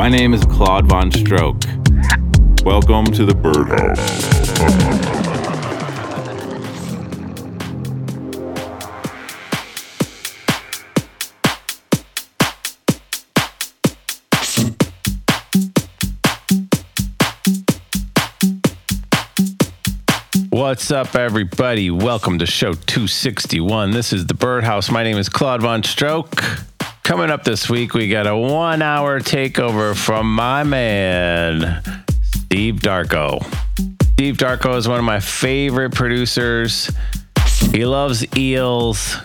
My 0.00 0.08
name 0.08 0.32
is 0.32 0.42
Claude 0.46 0.86
Von 0.86 1.12
Stroke. 1.12 1.62
Welcome 2.64 3.04
to 3.12 3.26
the 3.26 3.34
Birdhouse. 3.34 3.98
What's 20.48 20.90
up, 20.90 21.14
everybody? 21.14 21.90
Welcome 21.90 22.38
to 22.38 22.46
show 22.46 22.72
261. 22.72 23.90
This 23.90 24.14
is 24.14 24.24
the 24.24 24.32
Birdhouse. 24.32 24.90
My 24.90 25.02
name 25.02 25.18
is 25.18 25.28
Claude 25.28 25.60
Von 25.60 25.82
Stroke. 25.82 26.42
Coming 27.10 27.30
up 27.30 27.42
this 27.42 27.68
week, 27.68 27.92
we 27.92 28.08
got 28.08 28.28
a 28.28 28.36
one 28.36 28.82
hour 28.82 29.18
takeover 29.18 29.96
from 29.96 30.32
my 30.32 30.62
man, 30.62 31.82
Steve 32.22 32.76
Darko. 32.76 33.44
Steve 34.12 34.36
Darko 34.36 34.76
is 34.76 34.86
one 34.86 35.00
of 35.00 35.04
my 35.04 35.18
favorite 35.18 35.92
producers. 35.92 36.88
He 37.72 37.84
loves 37.84 38.24
eels. 38.36 39.16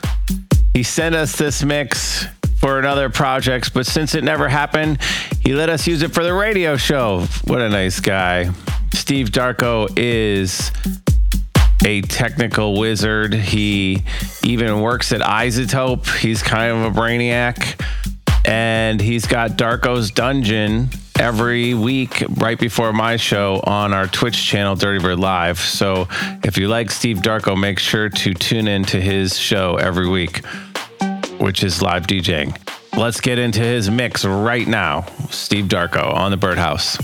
He 0.74 0.82
sent 0.82 1.14
us 1.14 1.36
this 1.36 1.64
mix 1.64 2.26
for 2.58 2.80
another 2.80 3.12
project, 3.12 3.72
but 3.72 3.86
since 3.86 4.16
it 4.16 4.24
never 4.24 4.50
happened, 4.50 4.98
he 5.42 5.54
let 5.54 5.70
us 5.70 5.86
use 5.86 6.02
it 6.02 6.12
for 6.12 6.24
the 6.24 6.34
radio 6.34 6.78
show. 6.78 7.28
What 7.44 7.62
a 7.62 7.70
nice 7.70 8.00
guy. 8.00 8.50
Steve 8.96 9.30
Darko 9.30 9.96
is 9.96 10.72
a 11.86 12.02
technical 12.02 12.78
wizard. 12.80 13.34
He 13.34 14.02
even 14.44 14.82
works 14.82 15.12
at 15.12 15.22
iZotope. 15.22 16.18
He's 16.18 16.42
kind 16.42 16.72
of 16.72 16.96
a 16.96 17.00
brainiac. 17.00 17.80
And 18.44 19.00
he's 19.00 19.26
got 19.26 19.52
Darko's 19.52 20.12
Dungeon 20.12 20.90
every 21.20 21.74
week 21.74 22.24
right 22.38 22.60
before 22.60 22.92
my 22.92 23.18
show 23.18 23.62
on 23.64 23.94
our 23.94 24.08
Twitch 24.08 24.46
channel, 24.46 24.76
Dirty 24.76 25.00
Bird 25.00 25.20
Live. 25.20 25.60
So 25.60 26.08
if 26.44 26.58
you 26.58 26.68
like 26.68 26.92
Steve 26.92 27.18
Darko, 27.18 27.60
make 27.60 27.80
sure 27.80 28.10
to 28.10 28.34
tune 28.34 28.68
in 28.68 28.84
to 28.86 29.00
his 29.00 29.38
show 29.38 29.76
every 29.76 30.10
week, 30.10 30.44
which 31.40 31.64
is 31.64 31.82
live 31.82 32.08
DJing. 32.08 32.58
Let's 32.98 33.22
get 33.22 33.38
into 33.38 33.62
his 33.62 33.90
mix 33.92 34.26
right 34.26 34.68
now. 34.68 35.06
Steve 35.30 35.66
Darko 35.66 36.14
on 36.14 36.32
the 36.32 36.38
Birdhouse. 36.38 36.98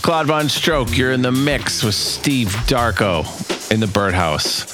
Claude 0.00 0.26
Von 0.26 0.48
Stroke. 0.48 0.96
You're 0.96 1.12
in 1.12 1.22
the 1.22 1.30
mix 1.30 1.84
with 1.84 1.94
Steve 1.94 2.48
Darko 2.66 3.24
in 3.70 3.80
the 3.80 3.86
Birdhouse. 3.86 4.71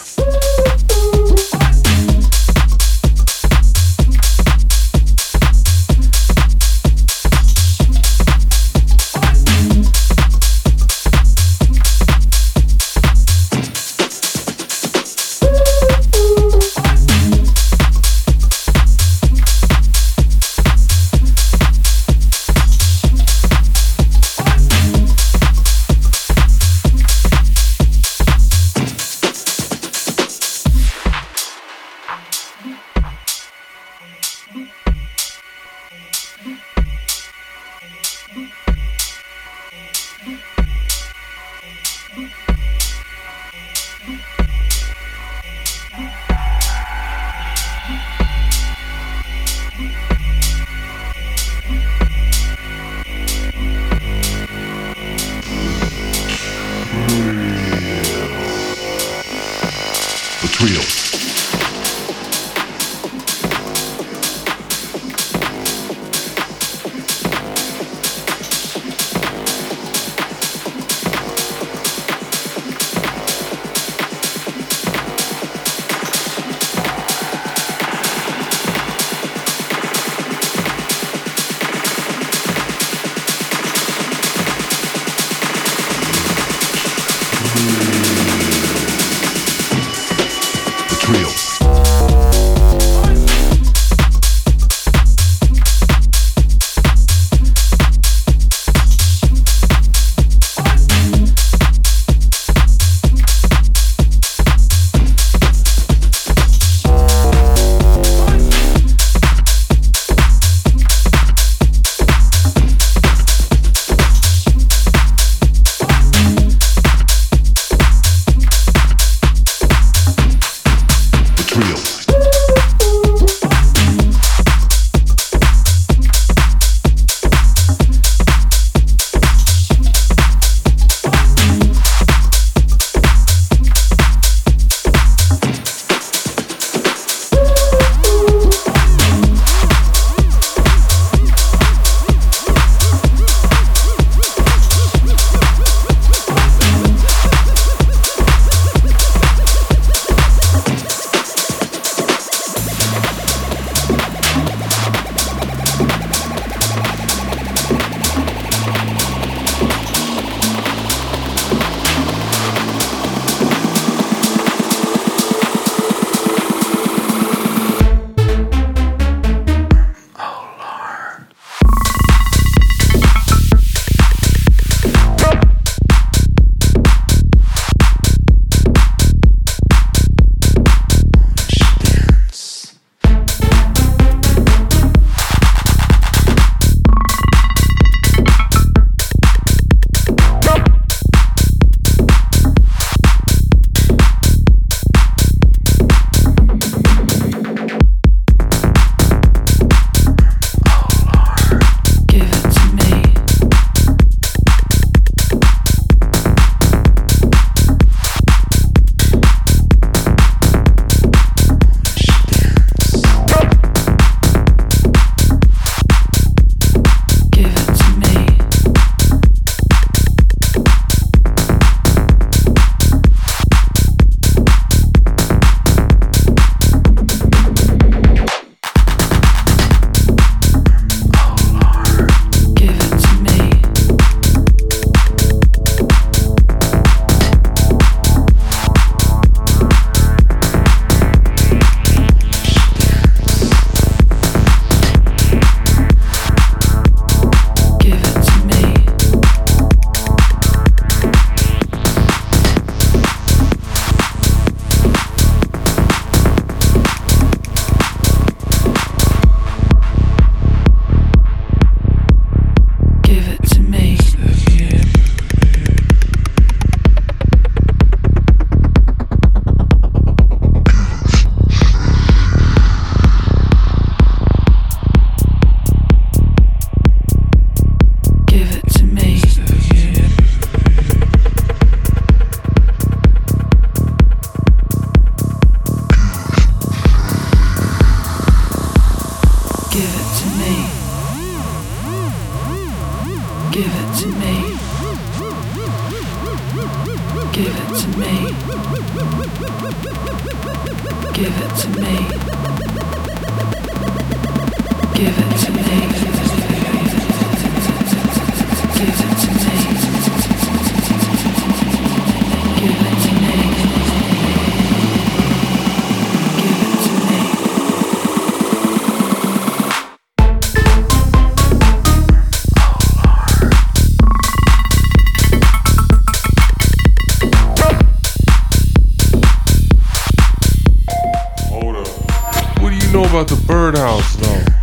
know 332.92 333.05
about 333.05 333.29
the 333.29 333.37
birdhouse 333.46 334.16
though. 334.16 334.58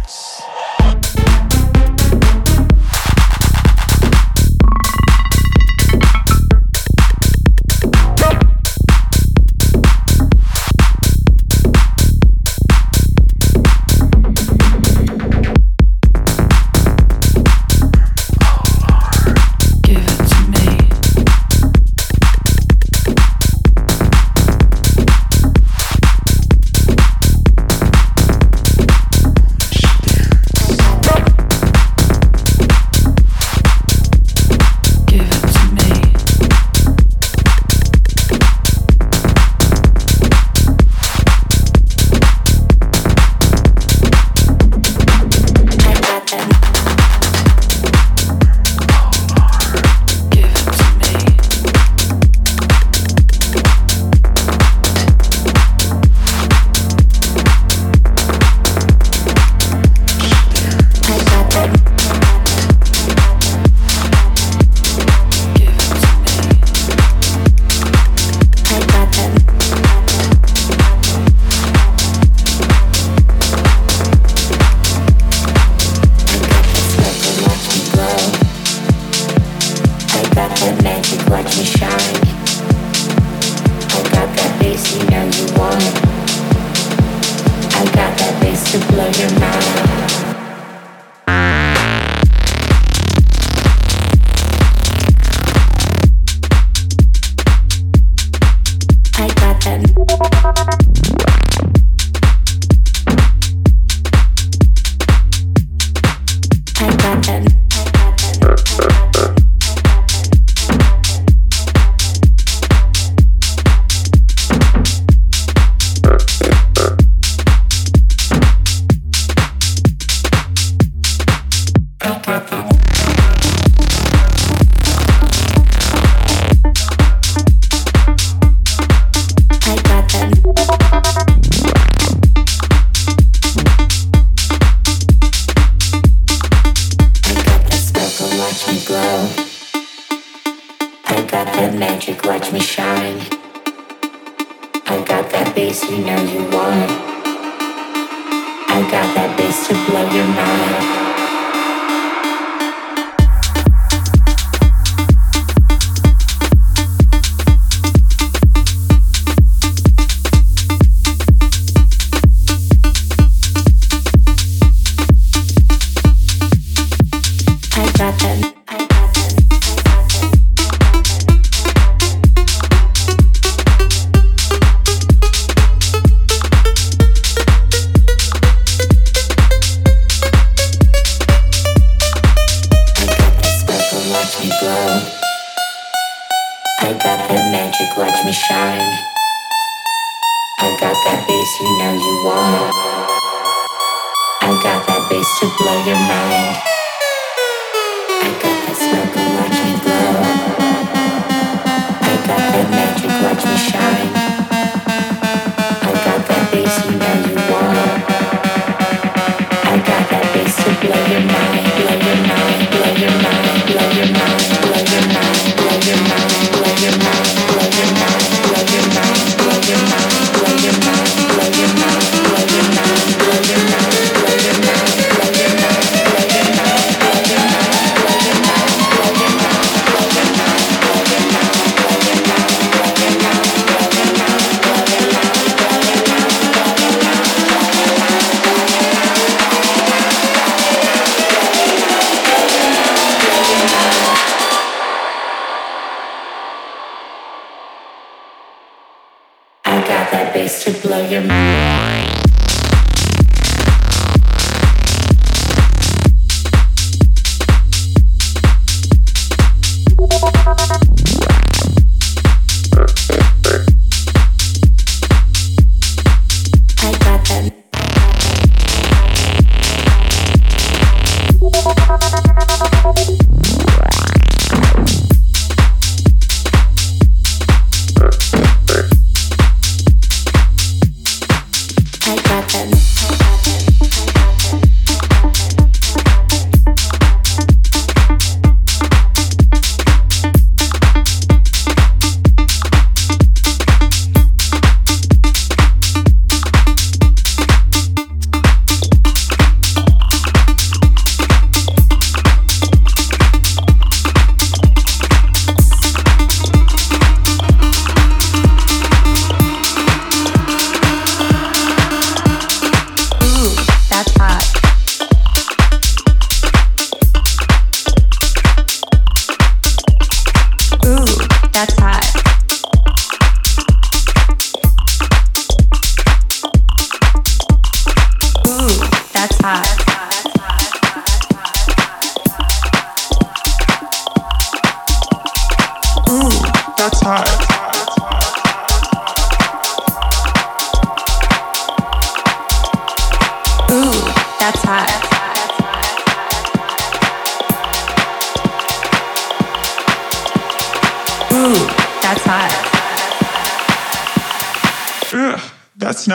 And. 107.06 107.65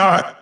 Not. 0.01 0.40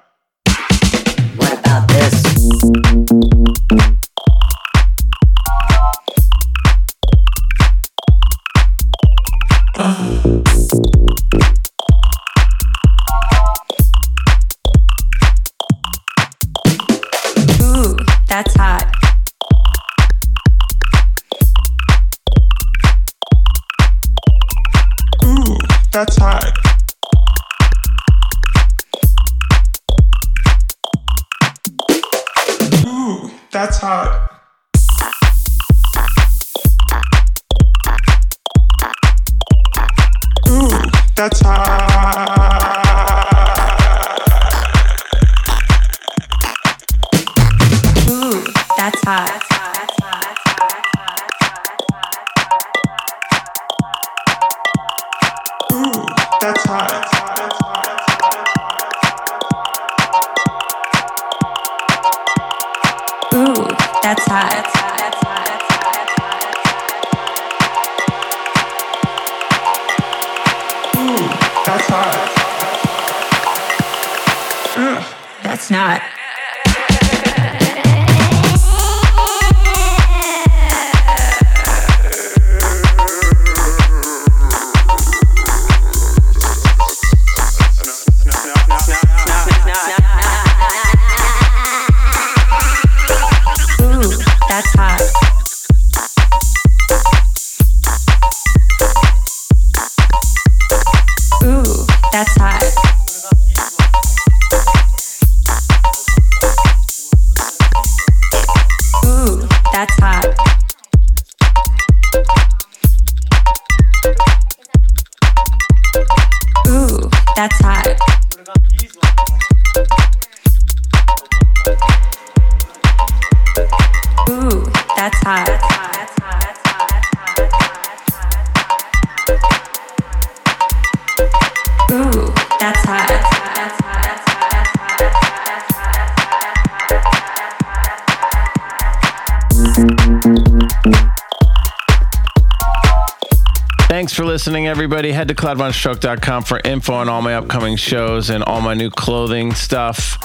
Everybody. 144.80 145.12
Head 145.12 145.27
to 145.27 145.36
claudevonstroke.com 145.36 146.44
for 146.44 146.62
info 146.63 146.94
on 146.94 147.10
all 147.10 147.21
my 147.21 147.36
upcoming 147.36 147.75
shows 147.75 148.30
and 148.30 148.42
all 148.46 148.62
my 148.62 148.73
new 148.73 148.90
clothing 148.90 149.54
stuff. 149.54 150.15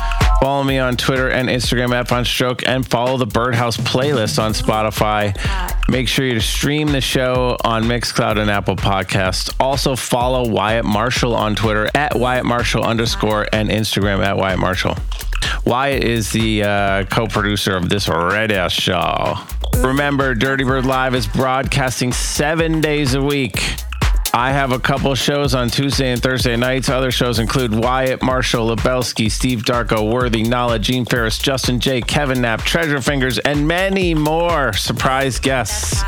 Follow 0.41 0.63
me 0.63 0.79
on 0.79 0.97
Twitter 0.97 1.29
and 1.29 1.49
Instagram 1.49 1.93
at 1.93 2.07
Von 2.07 2.25
and 2.65 2.89
follow 2.89 3.17
the 3.17 3.27
Birdhouse 3.27 3.77
playlist 3.79 4.41
on 4.41 4.53
Spotify. 4.53 5.37
Make 5.91 6.07
sure 6.07 6.25
you 6.25 6.39
stream 6.39 6.93
the 6.93 7.01
show 7.01 7.57
on 7.65 7.83
Mixcloud 7.83 8.39
and 8.39 8.49
Apple 8.49 8.77
Podcasts. 8.77 9.53
Also 9.59 9.97
follow 9.97 10.49
Wyatt 10.49 10.85
Marshall 10.85 11.35
on 11.35 11.57
Twitter 11.57 11.91
at 11.93 12.15
Wyatt 12.15 12.45
Marshall 12.45 12.85
underscore 12.85 13.49
and 13.53 13.71
Instagram 13.71 14.25
at 14.25 14.37
Wyatt 14.37 14.61
Marshall. 14.61 14.97
Wyatt 15.67 16.05
is 16.05 16.31
the 16.31 16.63
uh, 16.63 17.05
co-producer 17.07 17.75
of 17.75 17.89
this 17.89 18.09
radio 18.09 18.69
show. 18.69 19.35
Remember, 19.79 20.33
Dirty 20.37 20.63
Bird 20.63 20.87
Live 20.87 21.17
is 21.17 21.27
broadcasting 21.27 22.13
seven 22.13 22.81
days 22.81 23.15
a 23.15 23.21
week. 23.21 23.74
I 24.37 24.51
have 24.51 24.73
a 24.73 24.81
couple 24.81 25.15
shows 25.15 25.55
on 25.55 25.69
Tuesday 25.69 26.11
and 26.11 26.21
Thursday 26.21 26.57
nights. 26.57 26.89
Other 26.89 27.13
shows 27.13 27.39
include 27.39 27.73
Wyatt, 27.73 28.21
Marshall, 28.21 28.75
Lebelski, 28.75 29.31
Steve 29.31 29.61
Darko, 29.61 30.11
Worthy, 30.11 30.43
Nala, 30.43 30.81
Gene 30.81 31.05
Ferris, 31.05 31.39
Justin 31.39 31.79
Jay, 31.79 32.01
Kevin 32.01 32.43
Knapp, 32.43 32.63
Treasure 32.63 33.01
Fingers, 33.01 33.39
and 33.39 33.69
many 33.69 34.13
more 34.13 34.73
surprise 34.73 35.39
guests 35.39 36.03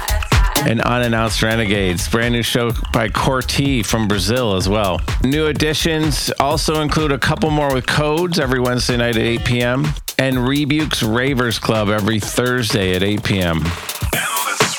and 0.66 0.80
unannounced 0.80 1.40
renegades. 1.40 2.08
Brand 2.08 2.34
new 2.34 2.42
show 2.42 2.72
by 2.92 3.08
Corti 3.08 3.84
from 3.84 4.08
Brazil 4.08 4.56
as 4.56 4.68
well. 4.68 5.00
New 5.22 5.46
additions 5.46 6.32
also 6.40 6.80
include 6.80 7.12
a 7.12 7.18
couple 7.18 7.50
more 7.50 7.72
with 7.72 7.86
codes 7.86 8.40
every 8.40 8.58
Wednesday 8.58 8.96
night 8.96 9.14
at 9.14 9.22
8 9.22 9.44
p.m. 9.44 9.86
and 10.18 10.48
Rebuke's 10.48 11.04
Ravers 11.04 11.60
Club 11.60 11.90
every 11.90 12.18
Thursday 12.18 12.96
at 12.96 13.04
8 13.04 13.22
p.m. 13.22 13.62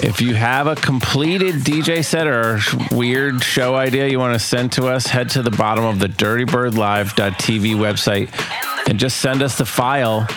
If 0.03 0.21
you 0.21 0.35
have 0.35 0.67
a 0.67 0.75
completed 0.75 1.55
DJ 1.55 2.05
set 2.05 2.27
or 2.27 2.59
weird 2.91 3.43
show 3.43 3.75
idea 3.75 4.07
you 4.07 4.19
want 4.19 4.35
to 4.35 4.39
send 4.39 4.71
to 4.73 4.85
us, 4.85 5.07
head 5.07 5.29
to 5.31 5.41
the 5.41 5.49
bottom 5.49 5.85
of 5.85 5.97
the 5.97 6.07
dirtybirdlive.tv 6.07 7.75
website 7.75 8.87
and 8.87 8.99
just 8.99 9.17
send 9.17 9.41
us 9.41 9.57
the 9.57 9.65
file 9.65 10.27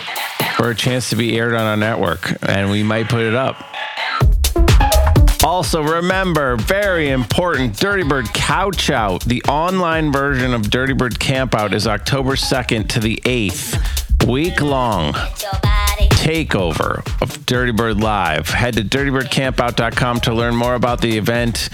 for 0.56 0.70
a 0.70 0.74
chance 0.74 1.10
to 1.10 1.16
be 1.16 1.36
aired 1.36 1.52
on 1.52 1.60
our 1.60 1.76
network, 1.76 2.32
and 2.48 2.70
we 2.70 2.82
might 2.82 3.10
put 3.10 3.20
it 3.20 3.34
up. 3.34 3.62
Also, 5.44 5.82
remember, 5.82 6.56
very 6.56 7.10
important, 7.10 7.78
Dirty 7.78 8.02
Bird 8.02 8.32
Couch 8.32 8.88
Out. 8.88 9.24
The 9.24 9.42
online 9.42 10.10
version 10.10 10.54
of 10.54 10.70
Dirty 10.70 10.94
Bird 10.94 11.20
Camp 11.20 11.54
Out 11.54 11.74
is 11.74 11.86
October 11.86 12.34
2nd 12.34 12.88
to 12.88 13.00
the 13.00 13.20
8th, 13.24 14.26
week 14.26 14.62
long 14.62 15.14
takeover 16.20 17.00
of 17.22 17.46
Dirty 17.46 17.72
Bird 17.72 17.98
Live. 17.98 18.48
Head 18.48 18.74
to 18.74 18.84
dirtybirdcampout.com 18.84 20.20
to 20.20 20.34
learn 20.34 20.54
more 20.54 20.74
about 20.74 21.00
the 21.00 21.16
event, 21.16 21.70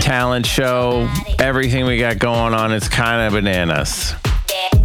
talent 0.00 0.44
show, 0.44 1.08
everything 1.38 1.86
we 1.86 1.98
got 1.98 2.18
going 2.18 2.52
on. 2.52 2.72
It's 2.72 2.88
kind 2.88 3.24
of 3.26 3.32
bananas. 3.32 4.12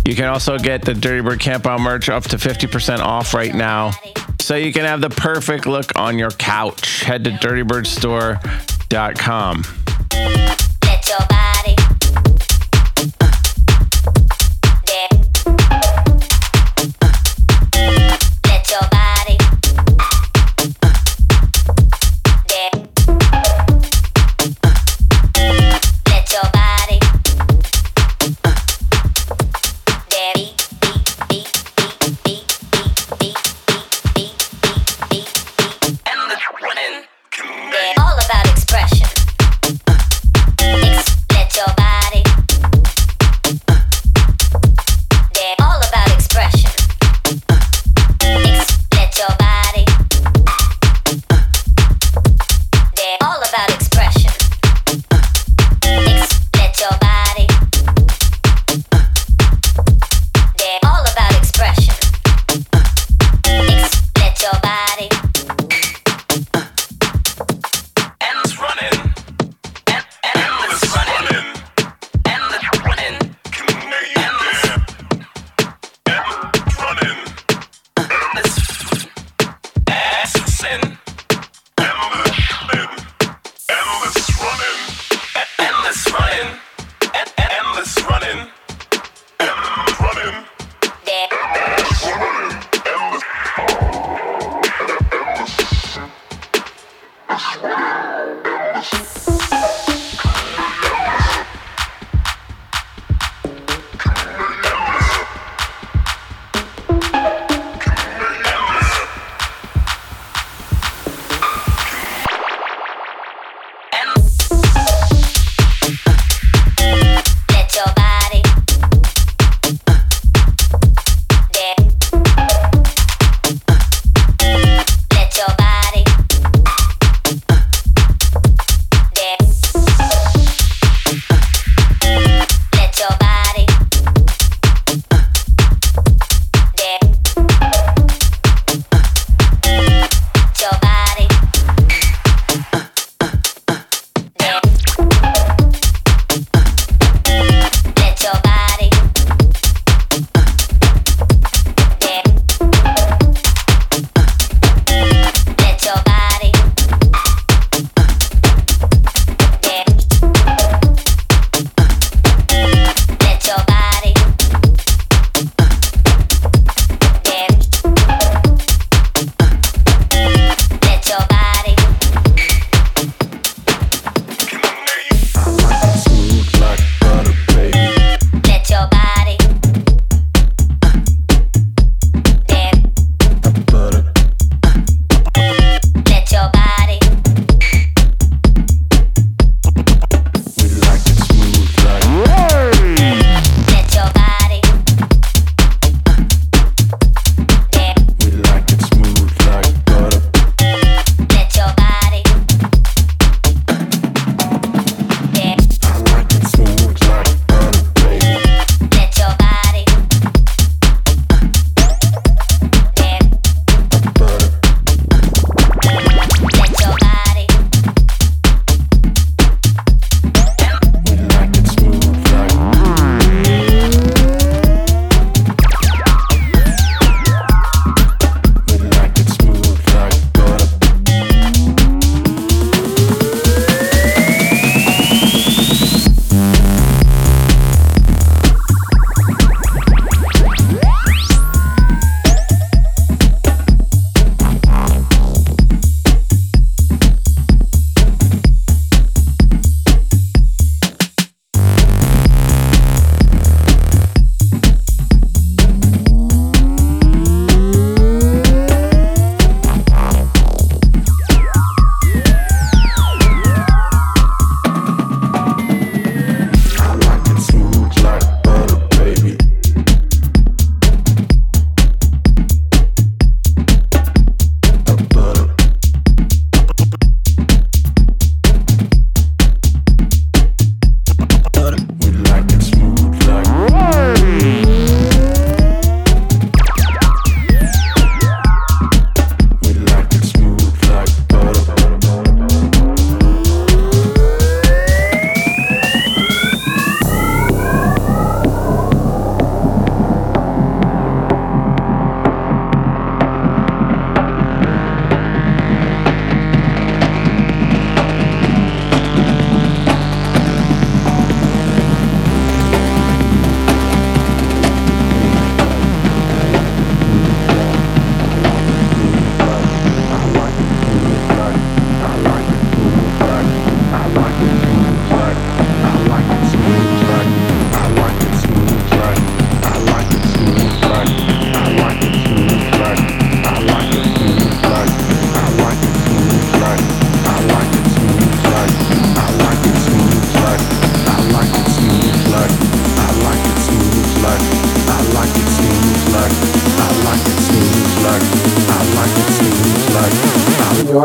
You 0.06 0.14
can 0.16 0.26
also 0.26 0.60
get 0.60 0.84
the 0.84 0.94
Dirty 0.94 1.22
Bird 1.22 1.40
Campout 1.40 1.80
merch 1.80 2.10
up 2.10 2.26
to 2.26 2.38
50% 2.38 3.00
off 3.00 3.34
right 3.34 3.56
now. 3.56 3.90
So 4.40 4.56
you 4.56 4.72
can 4.72 4.86
have 4.86 5.02
the 5.02 5.10
perfect 5.10 5.66
look 5.66 5.98
on 5.98 6.20
your 6.20 6.32
couch. 6.32 7.02
Head 7.02 7.24
to 7.24 7.32
dirtybirdstore.com. 7.32 9.81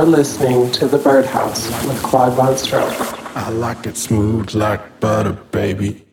listening 0.06 0.70
to 0.72 0.86
The 0.86 0.98
Birdhouse 0.98 1.68
with 1.84 2.00
Claude 2.02 2.34
Von 2.34 2.56
Stroke. 2.56 2.94
I 3.36 3.50
like 3.50 3.86
it 3.86 3.96
smooth 3.96 4.54
like 4.54 5.00
butter, 5.00 5.32
baby. 5.50 6.05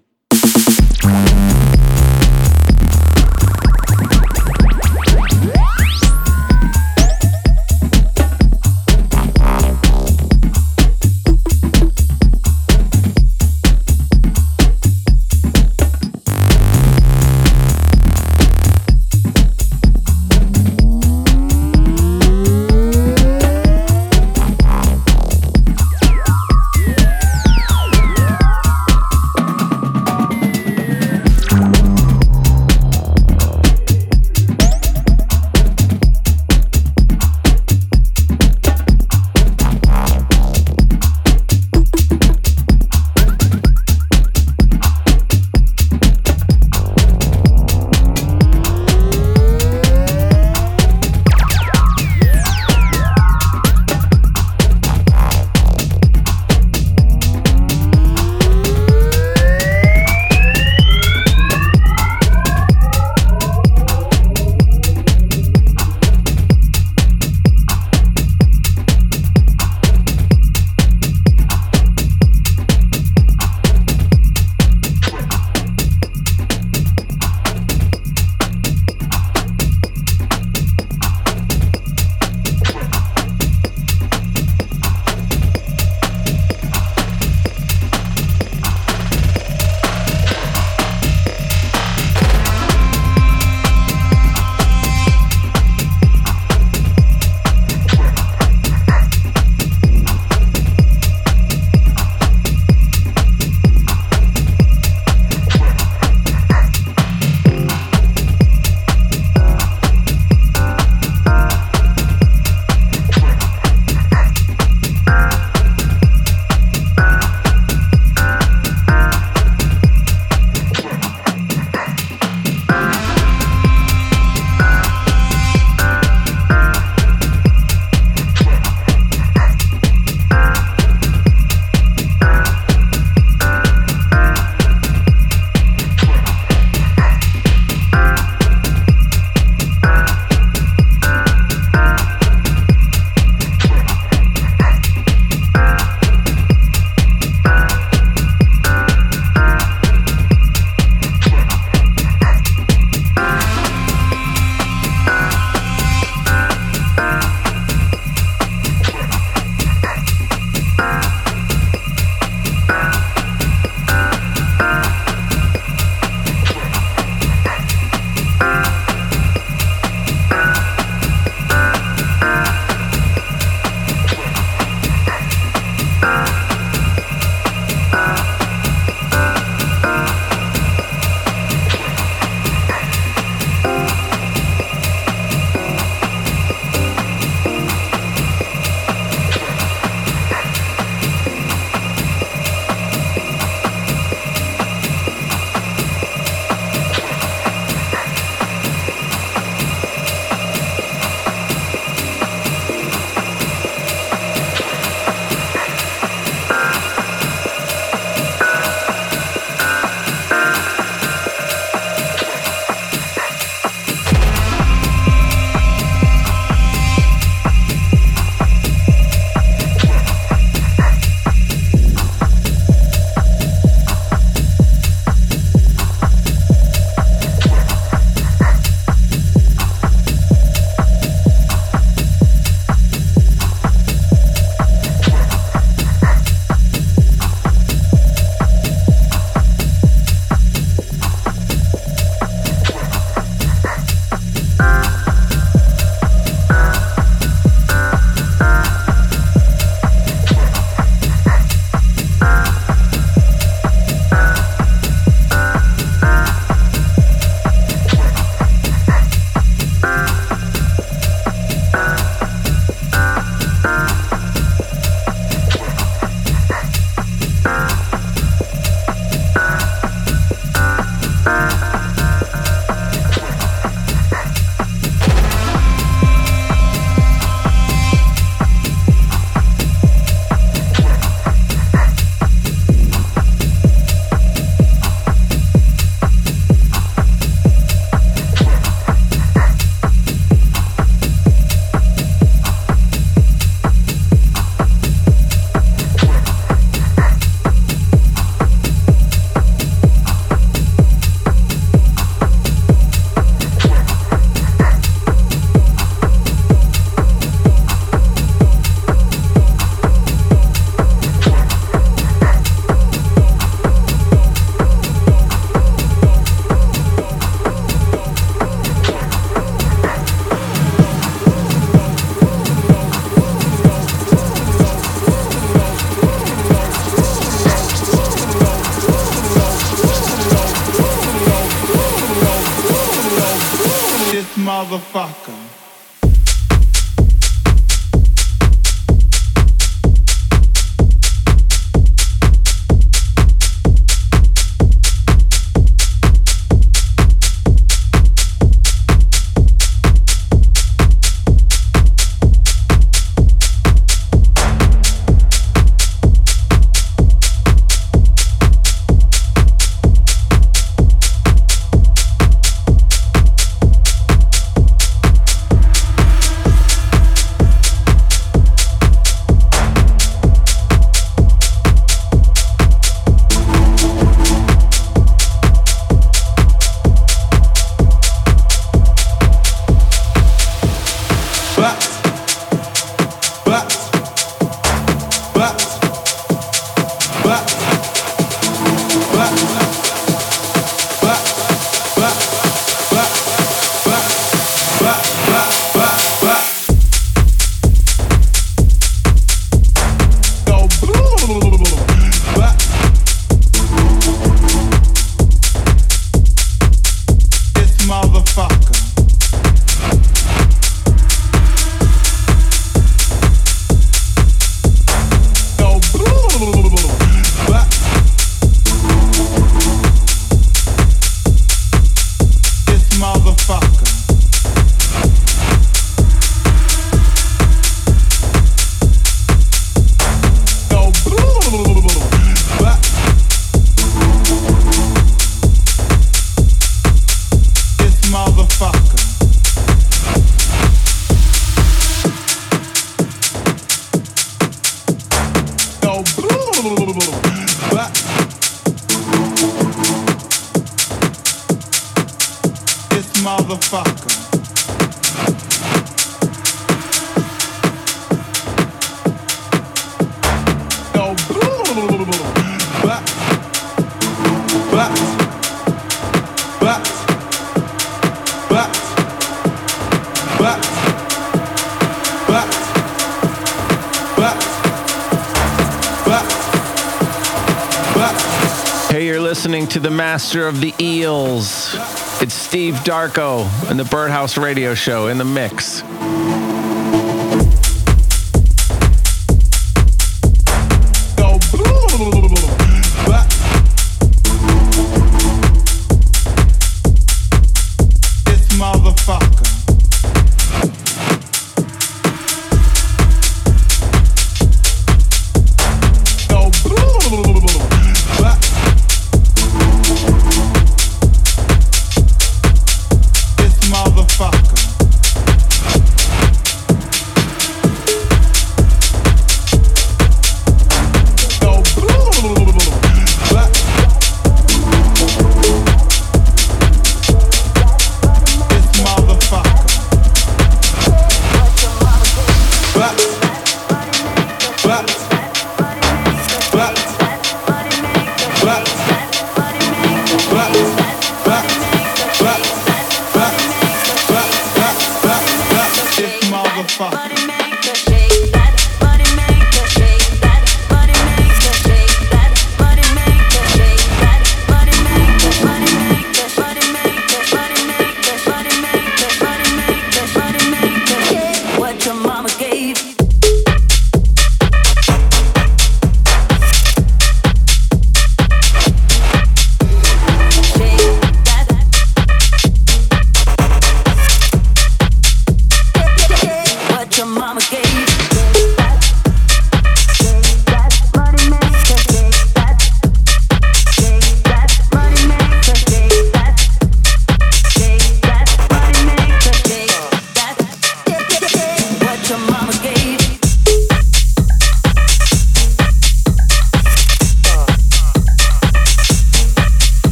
the 479.84 479.90
master 479.90 480.48
of 480.48 480.62
the 480.62 480.74
eels. 480.80 481.76
It's 482.22 482.34
Steve 482.34 482.76
Darko 482.86 483.50
and 483.70 483.78
the 483.78 483.84
Birdhouse 483.84 484.38
Radio 484.38 484.74
Show 484.74 485.08
in 485.08 485.18
the 485.18 485.26
mix. 485.26 485.84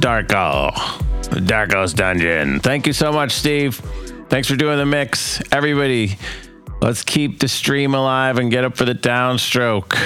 Darko. 0.00 0.72
Darko's 1.46 1.92
Dungeon. 1.92 2.60
Thank 2.60 2.86
you 2.86 2.92
so 2.92 3.12
much, 3.12 3.32
Steve. 3.32 3.76
Thanks 4.28 4.48
for 4.48 4.56
doing 4.56 4.78
the 4.78 4.86
mix. 4.86 5.42
Everybody, 5.52 6.16
let's 6.80 7.02
keep 7.02 7.38
the 7.38 7.48
stream 7.48 7.94
alive 7.94 8.38
and 8.38 8.50
get 8.50 8.64
up 8.64 8.76
for 8.76 8.84
the 8.84 8.94
downstroke. 8.94 9.96